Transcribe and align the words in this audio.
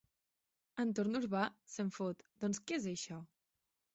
Entorn 0.83 1.19
urbà? 1.19 1.43
–se'n 1.57 1.93
fot— 1.99 2.25
Doncs 2.45 2.61
què 2.71 2.79
és, 2.81 2.89
això? 2.97 3.21